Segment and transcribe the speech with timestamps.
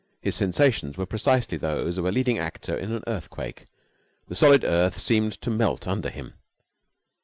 [0.19, 3.65] His sensations were precisely those of a leading actor in an earthquake.
[4.29, 6.33] The solid earth seemed to melt under him.